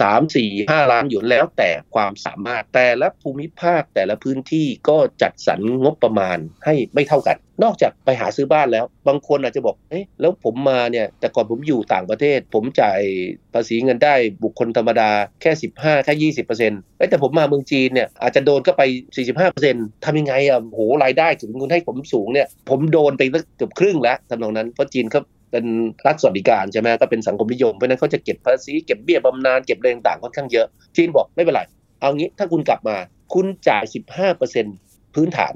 [0.00, 13.00] 3 4 5 ล้านหยวนแล้วแต่ความสามารถแต่ละภูมิภาคแต่ละพื้นที่ก็จัดสรรงบประมาณให้ไม่เท่ากันนอกจากไปหาซื้อบ้านแล้ว บางคนอาจจะบอกเอ๊ะแล้วผมมาเนี่ยแต่ก่อนผมอยู่ต่างประเทศ ผมจ่าย
[13.54, 14.14] ภาษีเงินได้
[14.44, 15.10] บุคคลธรรมดา
[15.42, 18.82] แค่ 15 แค่ 20เปอร์เซ็นต์แต่ผมมาเมืองจีนเนี่ยอาจจะโดนก็ไป
[19.16, 23.22] 45เปอร์เซ็นต์ทำยังไงอะโหรายได้ถึงคุณให้ผมสูงเนี่ยผมโดนไป
[23.56, 25.64] เกือบครึ่งแล้วทำนองนั้นเพราะจีนเขาเป็น
[26.06, 31.62] รัฐสวัสดิการใช่ไหมก็เป็นสังคมนิยมเพราะนั้นเขาจะเก็บภาษีเก็บเบี้ยบำนาญเก็บอะไรต่างๆค่อนข้างเยอะจีนบอกไม่เป็นไร
[32.00, 32.96] เอางี้ถ้าคุณกลับมา
[33.34, 33.84] คุณจ่าย
[34.50, 35.54] 15%พื้นฐาน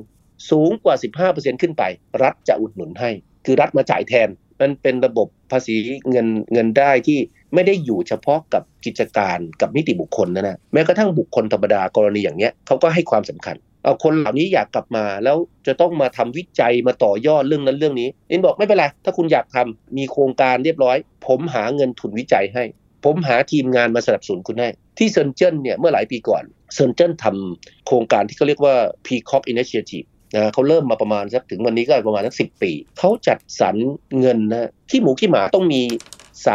[0.51, 0.95] สูงกว่า
[1.29, 1.83] 15%ขึ้นไป
[2.23, 3.11] รัฐจะอุดหนุนให้
[3.47, 4.29] คือรัฐมาจ่ายแทน
[4.61, 5.77] มันเป็นระบบภาษี
[6.11, 7.19] เงินเงินได้ที่
[7.55, 20.97] ไม่ได้อยู่เฉพาะกับกิจการกับนิติบุคคลนะนะแม้กระทั่งบุคคลธรรมดากรณีอย่างเนี้ยเขาก็ให้ความสำคัญเอาคนเหล่านี้อยากกลับมาแล้วจะต้องมาทำวิจัยมาต่อยอดเรื่องนั้นเรื่องนี้เอ็นบอกไม่เป็นไรถ้าคุณอยากทำมีโครงการเรียบร้อย
[21.27, 22.65] ผมหาเงินทุนวิจัยให้
[23.05, 28.75] ผมหาทีมงานมาสนับสนุนคุณให้ที่เซนเจิ้นเนี่ยเมื่อหลายปีก่อนเซนเจิ้นทำโครงการที่เขาเรียกว่า
[29.07, 33.77] Peacock Initiative นะเขาเริ่มมาประมาณสักถึงวันนี้ก็ประมาณสักสิปี เขาจัดสรร
[34.21, 35.83] เงินนะขี้หมูขี้หมาต้องมี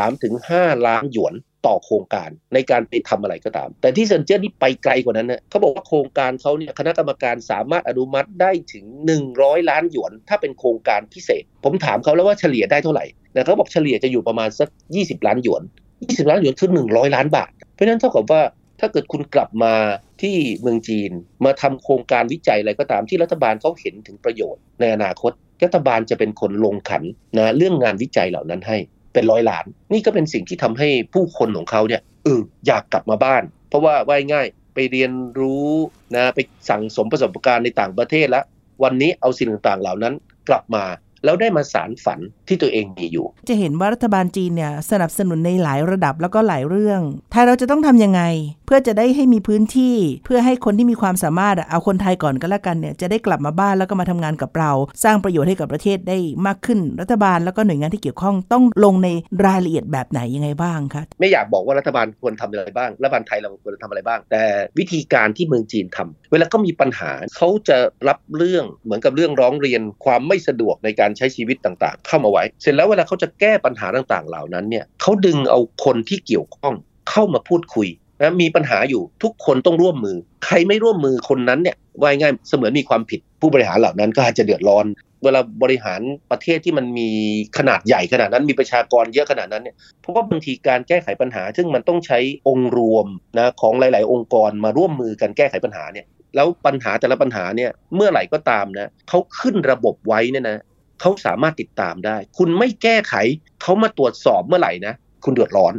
[0.05, 8.85] 3-5 ล้านหยวนต่อโครงการในการไปทำอะไรก็ตาม แต่ที่เซนเจอร์นี่ไปไกลกว่านั้นนะเขาบอกว่าโครงการเขาเนี่ยคณะกรรมการสามารถอนุมัติได้ถึง
[9.27, 13.05] 100 ล้านหยวน ถ้าเป็นโครงการพิเศษ ผมถามเขาแล้วว่าเฉลี่ยได้เท่าไหร่
[13.35, 15.63] นะเขาบอกเฉลี่ยจะอยู่ประมาณสัก 20 ล้านหยวน
[15.95, 18.41] 20 ล้านหยวนคือ 100 ล้านบาท เพราะนั้นเท่ากับว่า
[18.85, 19.73] ถ้าเกิดคุณกลับมา
[20.21, 21.11] ที่เมืองจีน
[21.45, 25.31] มาทำโครงการวิจัยอะไรก็ตามที่รัฐบาลเขาเห็นถึงประโยชน์ ในอนาคต
[25.63, 27.03] รัฐบาลจะเป็นคนลงขัน
[27.37, 28.77] นะเรื่องงานวิจัยเหล่านั้นให้
[29.13, 35.69] เป็นร้อยล้าน นี่ก็เป็นสิ่งที่ทำให้ผู้คนของเขาเนี่ยเอออยากกลับมาบ้าน เพราะว่าว่ายง่ายไปเรียนรู้
[36.15, 38.43] นะไปสั่งสมประสบการณ์ในต่างประเทศแล้ว
[38.83, 40.13] วันนี้เอาสิ่งต่างๆเหล่านั้น
[40.49, 40.83] กลับมา
[41.25, 48.21] แล้วได้มาสารฝันที่ตัวเองมีอยู่ จะเห็นว่ารัฐบาลจีนเนี่ยสนับสนุนในหลายระดับแล้วก็หลายเรื่องไทยเราจะต้องทํำยังไง
[48.65, 54.71] เพื่อจะได้ให้มีพื้นที่เพื่อให้คนที่มีความสามารถเอาคนไทยก่อนก็แล้วกันเนี่ยจะได้กลับมาบ้านแล้วก็มาทำงานกับเรา
[55.03, 59.09] สร้างประโยชน์ให้กับประเทศได้มากขึ้นรัฐบาลแล้วก็หน่วยงานที่เกี่ยวข้องต้องลงใน
[59.45, 64.43] รายละเอียดแบบไหนยังไงบ้างคะไม่อยากบอกว่ารัฐบาลควรทำอะไรบ้างรัฐบาลไทยเราควรทำอะไรบ้าง แต่
[64.79, 76.75] วิธีการที่เมืองจีนทำเวลาก็มีปัญหาเขาจะรับเรื่องเหมือนกับเรื่องร้องเรียนความไม่สะดวกในการใช้ชีวิตต่างๆ เข้ามาไว้ เสร็จแล้วเวลาเขาจะแก้ปัญหาต่างๆ เหล่านั้นเนี่ยเขาดึงเอาคนที่เกี่ยวข้อง
[77.09, 77.87] เข้ามาพูดคุย
[78.21, 84.85] นะมีปัญหาอยู่ทุกคนต้องร่วมมือ ใครไม่ร่วมมือคนนั้นเนี่ยว่ายง่ายเสมือนมีความผิดผู้บริหารเหล่านั้นก็อาจจะเดือดร้อน
[85.23, 87.09] เวลาบริหารประเทศที่มันมี
[87.57, 93.07] ขนาดใหญ่ขนาดนั้นมีประชากรเยอะขนาดนั้นเนี่ยเพราะว่าบางทีการแก้ไขปัญหา ซึ่งมันต้องใช้องค์รวม
[93.39, 100.57] นะของหลาย ๆ องค์กรมาร่วมมือกันแก้ไขปัญหาเนี่ยแล้วปัญหาแต่ละปัญหาเนี่ยเมื่อไหร่ก็ตามนะเขาขึ้นระบบไว้เนี่ยนะ
[101.03, 103.15] เขาสามารถติดตามได้ คุณไม่แก้ไข
[103.61, 104.93] เขามาตรวจสอบเมื่อไหร่นะ
[105.25, 105.73] คุณเดือดร้อน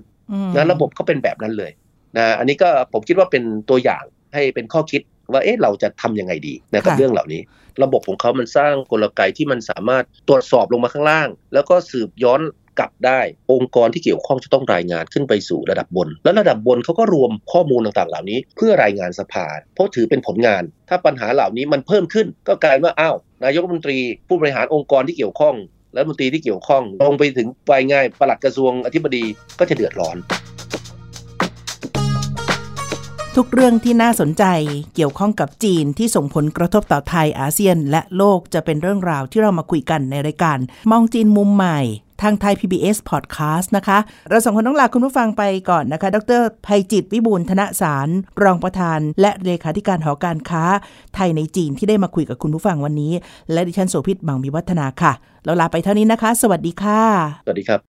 [0.57, 1.73] นะระบบเขาเป็นแบบนั้นเลย
[2.17, 7.41] นะอันนี้ก็ผมคิดว่าเป็นตัวอย่างให้เป็นข้อคิดว่าเอ๊ะเราจะทํำยังไงดีนะครับเรื่องเหล่านี้
[7.83, 12.41] ระบบของเขามันสร้างกลไกที่มันสามารถตรวจสอบลงมาข้างล่าง แล้วก็สืบย้อน
[12.79, 13.21] กลับได้
[13.53, 25.55] องค์กรที่เกี่ยวข้องจะต้องรายงานขึ้นไปสู่ระดับบน แล้วระดับบนเขาก็รวมข้อมูลต่างๆ เหล่านี้ เพื่อรายงานสภาเพราะถือเป็นผลงาน ถ้าปัญหาเหล่านี้มันเพิ่มขึ้นก็กลายว่าอ้าว นายกรัฐมนตรีผู้บริหารองค์กรที่เกี่ยวข้อง
[25.95, 29.25] และมนตรีที่เกี่ยวข้องลงไปถึงปลายง่ายประหลัดกระทรวงอธิบดี
[29.59, 30.17] ก็จะเดือดร้อน
[33.37, 34.45] ทุกเรื่องที่น่าสนใจ
[34.95, 40.59] เกี่ยวข้องกับจีนที่ส่งผลกระทบต่อไทยอาเซียน และโลกจะเป็นเรื่องราวที่เรามาคุยกันในรายการ
[40.91, 41.81] มองจีนมุมใหม่
[42.23, 43.99] ทางไทย PBS Podcast นะคะ
[44.29, 48.09] เราสองคนต้องลาคุณผู้ฟังไปก่อนนะคะ ดรภัยจิตวิบูลธนสาร
[48.43, 50.65] รองประธาน และเลขาธิการหอการค้า
[51.15, 53.13] ไทยในจีนที่ได้มาคุยกับคุณผู้ฟังวันนี้
[53.53, 55.13] และดิฉันโสภิตบังมีวัฒนาค่ะ
[55.45, 57.03] เราลาไปเท่านี้นะคะ สวัสดีค่ะ
[57.45, 57.81] สวัสดีครับ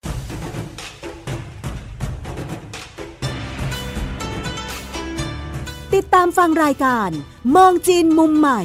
[5.94, 7.10] ติดตามฟังรายการ
[7.56, 8.62] มองจีนมุมใหม่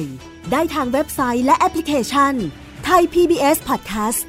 [0.52, 2.34] ได้ทางเว็บไซต์และแอปพลิเคชัน
[2.84, 4.22] ไทย PBS Podcast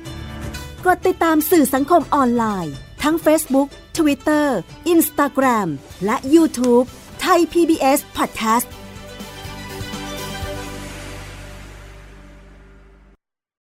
[0.86, 3.68] กดติดตามสื่อสังคมออนไลน์ ทั้ง Facebook
[3.98, 4.48] Twitter
[4.94, 5.68] Instagram
[6.06, 6.86] และ YouTube
[7.22, 8.68] ไทย PBS Podcast